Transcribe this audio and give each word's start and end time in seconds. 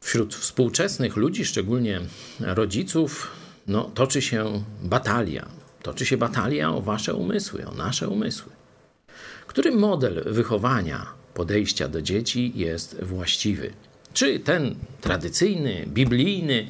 Wśród 0.00 0.34
współczesnych 0.34 1.16
ludzi, 1.16 1.44
szczególnie 1.44 2.00
rodziców, 2.40 3.30
no, 3.66 3.90
toczy 3.94 4.22
się 4.22 4.64
batalia. 4.82 5.48
Toczy 5.82 6.06
się 6.06 6.16
batalia 6.16 6.70
o 6.70 6.80
wasze 6.80 7.14
umysły, 7.14 7.66
o 7.66 7.74
nasze 7.74 8.08
umysły. 8.08 8.52
Który 9.46 9.70
model 9.72 10.24
wychowania, 10.26 11.06
podejścia 11.34 11.88
do 11.88 12.02
dzieci 12.02 12.52
jest 12.54 13.02
właściwy? 13.02 13.72
Czy 14.12 14.40
ten 14.40 14.74
tradycyjny, 15.00 15.84
biblijny, 15.88 16.68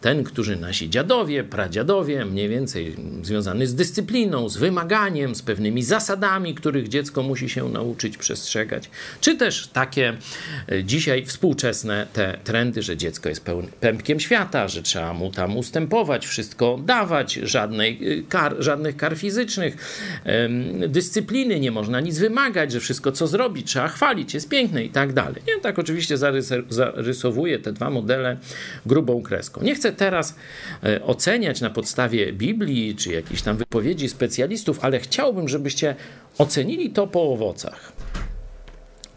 ten, 0.00 0.24
który 0.24 0.56
nasi 0.56 0.90
dziadowie, 0.90 1.44
pradziadowie, 1.44 2.24
mniej 2.24 2.48
więcej 2.48 2.96
związany 3.22 3.66
z 3.66 3.74
dyscypliną, 3.74 4.48
z 4.48 4.56
wymaganiem, 4.56 5.34
z 5.34 5.42
pewnymi 5.42 5.82
zasadami, 5.82 6.54
których 6.54 6.88
dziecko 6.88 7.22
musi 7.22 7.48
się 7.48 7.68
nauczyć 7.68 8.16
przestrzegać, 8.16 8.90
czy 9.20 9.36
też 9.36 9.68
takie 9.68 10.16
e, 10.72 10.84
dzisiaj 10.84 11.26
współczesne 11.26 12.06
te 12.12 12.38
trendy, 12.44 12.82
że 12.82 12.96
dziecko 12.96 13.28
jest 13.28 13.44
pępkiem 13.80 14.20
świata, 14.20 14.68
że 14.68 14.82
trzeba 14.82 15.12
mu 15.12 15.30
tam 15.30 15.56
ustępować, 15.56 16.26
wszystko 16.26 16.78
dawać, 16.84 17.34
żadnej 17.34 18.18
e, 18.18 18.22
kar, 18.22 18.56
żadnych 18.58 18.96
kar 18.96 19.16
fizycznych, 19.16 19.76
dyscypliny, 20.88 21.60
nie 21.60 21.70
można 21.70 22.00
nic 22.00 22.18
wymagać, 22.18 22.72
że 22.72 22.80
wszystko 22.80 23.12
co 23.12 23.26
zrobi 23.26 23.62
trzeba 23.62 23.88
chwalić, 23.88 24.34
jest 24.34 24.48
piękne 24.48 24.84
i 24.84 24.90
tak 24.90 25.12
dalej. 25.12 25.42
Ja 25.46 25.62
tak 25.62 25.78
oczywiście 25.78 26.16
zarysowuję 26.68 27.58
te 27.58 27.72
dwa 27.72 27.90
modele 27.90 28.36
grubą 28.86 29.22
kreską. 29.22 29.62
Nie 29.62 29.74
chcę 29.74 29.89
chcę 29.90 29.96
teraz 29.96 30.34
e, 30.84 31.02
oceniać 31.02 31.60
na 31.60 31.70
podstawie 31.70 32.32
Biblii 32.32 32.96
czy 32.96 33.12
jakichś 33.12 33.42
tam 33.42 33.56
wypowiedzi 33.56 34.08
specjalistów, 34.08 34.78
ale 34.82 35.00
chciałbym, 35.00 35.48
żebyście 35.48 35.96
ocenili 36.38 36.90
to 36.90 37.06
po 37.06 37.32
owocach. 37.32 37.92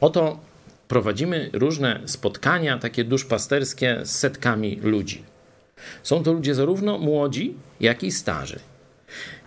Oto 0.02 0.40
prowadzimy 0.88 1.50
różne 1.54 2.00
spotkania, 2.05 2.80
takie 2.80 3.04
duszpasterskie 3.04 4.00
z 4.04 4.12
setkami 4.12 4.80
ludzi. 4.84 5.23
Są 6.03 6.23
to 6.23 6.34
ludzie 6.34 6.56
zarówno 6.56 6.97
młodzi, 6.97 7.53
jak 7.80 8.03
i 8.03 8.12
starzy. 8.12 8.59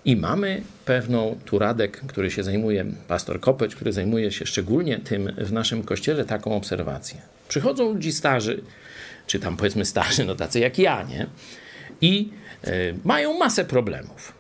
I 0.07 0.17
mamy 0.17 0.63
pewną, 0.85 1.39
tu 1.45 1.59
Radek, 1.59 2.01
który 2.07 2.31
się 2.31 2.43
zajmuje, 2.43 2.85
pastor 3.09 3.41
Kopeć, 3.41 3.75
który 3.75 3.93
zajmuje 3.93 4.33
się 4.33 4.47
szczególnie 4.47 4.99
tym 4.99 5.33
w 5.39 5.53
naszym 5.53 5.83
kościele, 5.83 6.25
taką 6.25 6.57
obserwację. 6.57 7.21
Przychodzą 7.49 7.93
ludzi 7.93 8.13
starzy, 8.13 8.63
czy 9.27 9.41
tam 9.41 9.57
powiedzmy 9.57 9.85
starzy, 9.85 10.25
no 10.25 10.35
tacy 10.35 10.61
jak 10.61 10.79
ja, 10.79 11.03
nie? 11.03 11.27
I 12.01 12.31
y, 12.67 12.95
mają 13.05 13.39
masę 13.39 13.65
problemów. 13.65 14.33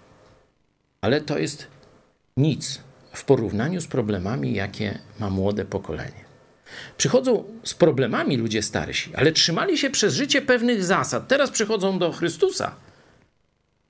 Ale 1.00 1.20
to 1.20 1.38
jest 1.38 1.66
nic 2.36 2.80
w 3.12 3.24
porównaniu 3.24 3.80
z 3.80 3.86
problemami, 3.86 4.54
jakie 4.54 4.98
ma 5.20 5.30
młode 5.30 5.64
pokolenie. 5.64 6.26
Przychodzą 6.98 7.44
z 7.64 7.74
problemami 7.74 8.36
ludzie 8.36 8.62
starsi, 8.62 9.14
ale 9.14 9.32
trzymali 9.32 9.78
się 9.78 9.90
przez 9.90 10.14
życie 10.14 10.42
pewnych 10.42 10.84
zasad. 10.84 11.28
Teraz 11.28 11.50
przychodzą 11.50 11.98
do 11.98 12.12
Chrystusa 12.12 12.85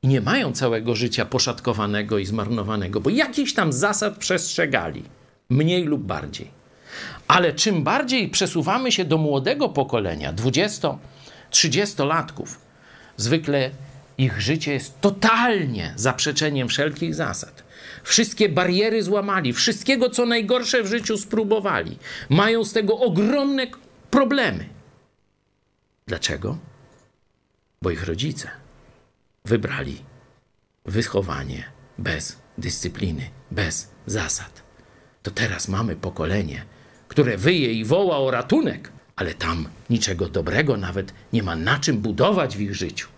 nie 0.06 0.20
mają 0.20 0.52
całego 0.52 0.94
życia 0.94 1.24
poszatkowanego 1.24 2.18
i 2.18 2.26
zmarnowanego, 2.26 3.00
bo 3.00 3.10
jakichś 3.10 3.52
tam 3.52 3.72
zasad 3.72 4.16
przestrzegali, 4.16 5.02
mniej 5.50 5.84
lub 5.84 6.02
bardziej. 6.02 6.50
Ale 7.28 7.52
czym 7.52 7.84
bardziej 7.84 8.28
przesuwamy 8.28 8.92
się 8.92 9.04
do 9.04 9.18
młodego 9.18 9.68
pokolenia, 9.68 10.32
20-30-latków, 10.32 12.46
zwykle 13.16 13.70
ich 14.18 14.40
życie 14.40 14.72
jest 14.72 15.00
totalnie 15.00 15.92
zaprzeczeniem 15.96 16.68
wszelkich 16.68 17.14
zasad. 17.14 17.64
Wszystkie 18.04 18.48
bariery 18.48 19.02
złamali, 19.02 19.52
wszystkiego 19.52 20.10
co 20.10 20.26
najgorsze 20.26 20.82
w 20.82 20.86
życiu 20.86 21.18
spróbowali. 21.18 21.98
Mają 22.28 22.64
z 22.64 22.72
tego 22.72 22.98
ogromne 22.98 23.66
problemy. 24.10 24.68
Dlaczego? 26.06 26.58
Bo 27.82 27.90
ich 27.90 28.04
rodzice 28.04 28.65
wybrali 29.46 30.02
wychowanie 30.84 31.64
bez 31.98 32.38
dyscypliny, 32.58 33.30
bez 33.50 33.90
zasad. 34.06 34.62
To 35.22 35.30
teraz 35.30 35.68
mamy 35.68 35.96
pokolenie, 35.96 36.64
które 37.08 37.36
wyje 37.36 37.72
i 37.72 37.84
woła 37.84 38.18
o 38.18 38.30
ratunek, 38.30 38.92
ale 39.16 39.34
tam 39.34 39.68
niczego 39.90 40.28
dobrego 40.28 40.76
nawet 40.76 41.14
nie 41.32 41.42
ma 41.42 41.56
na 41.56 41.78
czym 41.78 41.98
budować 41.98 42.56
w 42.56 42.60
ich 42.60 42.74
życiu. 42.74 43.08